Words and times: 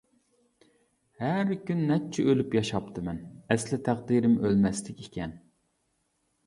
ھەر 1.23 1.51
كۈن 1.67 1.83
نەچچە 1.91 2.25
ئۆلۈپ 2.31 2.57
ياشاپتىمەن، 2.59 3.23
ئەسلى 3.57 3.81
تەقدىرىم 3.91 4.37
ئۆلمەسلىك 4.43 5.07
ئىكەن. 5.07 5.39